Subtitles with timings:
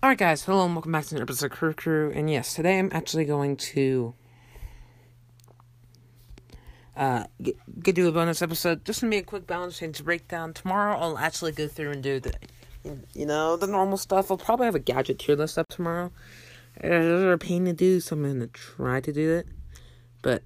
[0.00, 2.12] Alright, guys, hello and welcome back to another episode of Crew Crew.
[2.14, 4.14] And yes, today I'm actually going to
[6.96, 8.84] uh, get, get do a bonus episode.
[8.84, 10.54] Just gonna be a quick balance change breakdown.
[10.54, 12.32] Tomorrow I'll actually go through and do the,
[13.12, 14.30] you know, the normal stuff.
[14.30, 16.12] I'll probably have a gadget tier list up tomorrow.
[16.76, 19.48] It's a pain to do, so I'm gonna try to do it.
[20.22, 20.44] But,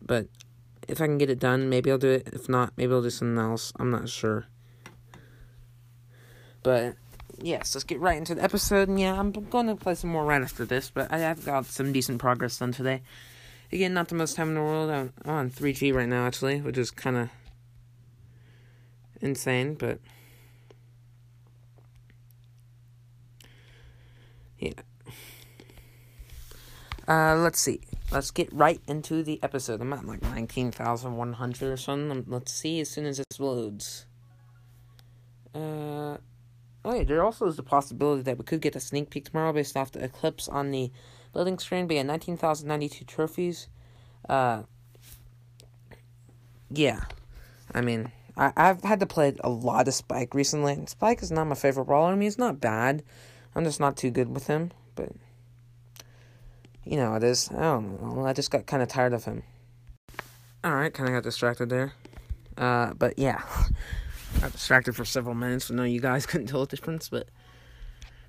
[0.00, 0.28] but
[0.86, 2.28] if I can get it done, maybe I'll do it.
[2.32, 3.72] If not, maybe I'll do something else.
[3.80, 4.46] I'm not sure.
[6.62, 6.96] But
[7.40, 8.88] yes, let's get right into the episode.
[8.88, 11.66] And yeah, I'm going to play some more right after this, but I have got
[11.66, 13.02] some decent progress done today.
[13.72, 14.90] Again, not the most time in the world.
[14.90, 17.30] I'm on 3G right now, actually, which is kind of
[19.20, 20.00] insane, but
[24.58, 24.72] yeah.
[27.06, 27.80] Uh, let's see.
[28.10, 29.80] Let's get right into the episode.
[29.80, 32.24] I'm at like 19,100 or something.
[32.26, 34.06] Let's see as soon as this loads.
[35.54, 36.16] Uh,
[36.84, 39.52] Oh yeah, there also is the possibility that we could get a sneak peek tomorrow
[39.52, 40.90] based off the eclipse on the
[41.32, 41.86] building screen.
[41.86, 43.68] But yeah, nineteen thousand ninety two trophies.
[44.28, 44.62] Uh,
[46.70, 47.04] yeah,
[47.74, 50.82] I mean, I I've had to play a lot of Spike recently.
[50.86, 52.12] Spike is not my favorite brawler.
[52.12, 53.02] I mean, he's not bad.
[53.54, 54.70] I'm just not too good with him.
[54.94, 55.10] But
[56.84, 57.50] you know, it is.
[57.50, 58.24] I don't know.
[58.24, 59.42] I just got kind of tired of him.
[60.64, 61.92] All right, kind of got distracted there.
[62.56, 63.42] Uh, but yeah.
[64.40, 65.70] Got distracted for several minutes.
[65.70, 67.28] I know you guys couldn't tell the difference, but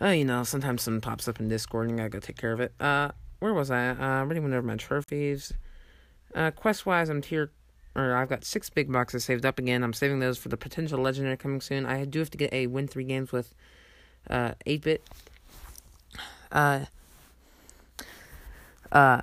[0.00, 2.52] uh, you know, sometimes something pops up in Discord and I gotta go take care
[2.52, 2.72] of it.
[2.78, 3.88] Uh, where was I?
[3.88, 5.52] Uh, I already went over my trophies.
[6.32, 7.50] Uh, quest wise, I'm tier,
[7.96, 9.82] or I've got six big boxes saved up again.
[9.82, 11.86] I'm saving those for the potential legendary coming soon.
[11.86, 13.52] I do have to get a win three games with,
[14.30, 15.08] uh, 8 bit.
[16.52, 16.84] Uh,
[18.92, 19.22] uh,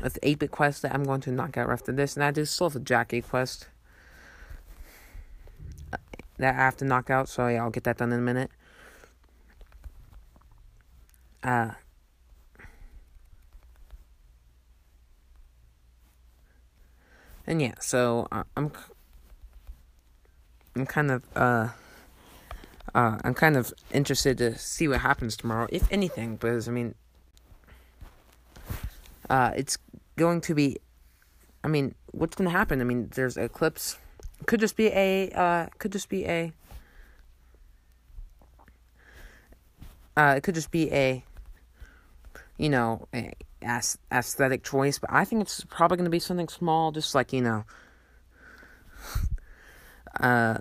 [0.00, 2.44] with 8 bit quest that I'm going to knock out after this, and I do
[2.44, 3.68] still have a Jacky quest
[6.38, 7.28] that I have to knock out.
[7.28, 8.50] So yeah, I'll get that done in a minute.
[11.42, 11.72] Uh,
[17.46, 18.72] and yeah, so uh, I'm
[20.74, 21.68] I'm kind of uh
[22.94, 26.94] uh I'm kind of interested to see what happens tomorrow, if anything, because I mean
[29.28, 29.76] uh it's
[30.16, 30.78] going to be
[31.64, 32.82] I mean, what's going to happen?
[32.82, 33.96] I mean, there's eclipse
[34.46, 36.52] could just be a uh could just be a.
[40.16, 41.24] Uh it could just be a.
[42.56, 43.34] You know a
[44.12, 47.40] aesthetic choice but i think it's probably going to be something small just like you
[47.40, 47.64] know
[50.20, 50.58] uh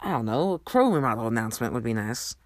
[0.00, 2.36] i don't know a crow remodel announcement would be nice.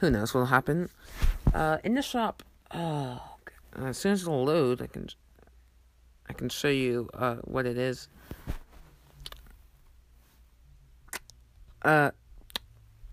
[0.00, 0.90] Who knows what'll happen.
[1.54, 3.18] Uh in the shop uh
[3.76, 5.08] as soon as it'll load i can
[6.38, 8.08] can show you uh, what it is.
[11.82, 12.10] Uh,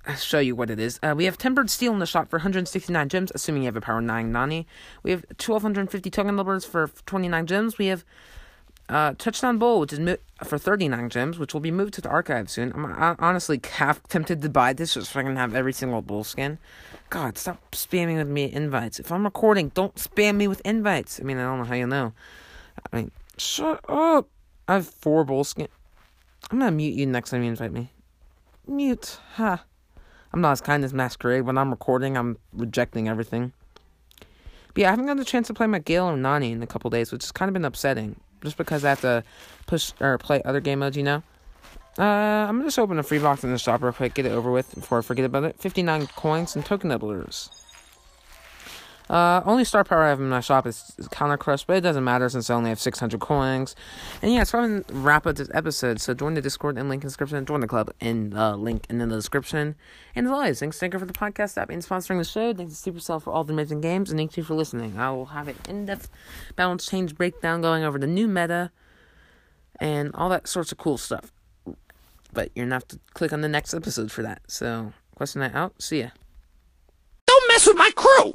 [0.08, 1.00] I'll show you what it is.
[1.02, 3.82] Uh, we have Tempered Steel in the shop for 169 gems, assuming you have a
[3.82, 4.68] Power 9 Nani.
[5.04, 7.78] We have 1250 token numbers for 29 gems.
[7.78, 8.06] We have
[8.88, 12.10] uh, Touchdown Bull, which is mo- for 39 gems, which will be moved to the
[12.10, 12.72] archive soon.
[12.74, 16.24] I'm honestly half tempted to buy this just so I can have every single bull
[16.24, 16.60] skin.
[17.10, 19.00] God, stop spamming with me invites.
[19.00, 21.20] If I'm recording, don't spam me with invites.
[21.20, 22.14] I mean, I don't know how you know.
[22.92, 24.30] I mean, shut up.
[24.68, 25.68] I have four bull skin.
[26.52, 27.92] I'm gonna mute you next time you invite me.
[28.68, 29.20] Mute.
[29.36, 29.64] Ha.
[30.34, 31.44] I'm not as kind as Masquerade.
[31.44, 33.54] When I'm recording, I'm rejecting everything.
[34.20, 36.68] But yeah, I haven't got a chance to play my Gale or Nani in a
[36.68, 38.20] couple days, which has kind of been upsetting.
[38.44, 39.24] Just because I have to
[39.66, 41.24] push or play other game modes, you know?
[41.98, 44.34] Uh, I'm gonna just open a free box in the shop real quick, get it
[44.34, 45.56] over with before I forget about it.
[45.58, 47.50] 59 coins and token doublers.
[49.10, 52.04] Uh, only star power I have in my shop is, Counter Crush, but it doesn't
[52.04, 53.76] matter since I only have 600 coins.
[54.22, 56.02] And yeah, so I'm to wrap up this episode.
[56.02, 57.46] So join the Discord and link in the description.
[57.46, 59.76] Join the club and uh, link in the description.
[60.16, 62.54] And as always, thanks Stinker for the podcast app and sponsoring the show.
[62.54, 64.10] Thanks to Supercell for all the amazing games.
[64.10, 64.98] And thank you for listening.
[64.98, 66.10] I will have an in-depth
[66.56, 68.72] balance change breakdown going over the new meta
[69.80, 71.32] and all that sorts of cool stuff.
[72.34, 74.42] But you're to have to click on the next episode for that.
[74.48, 75.82] So, question night out.
[75.82, 76.10] See ya.
[77.28, 78.34] Don't mess with my crew!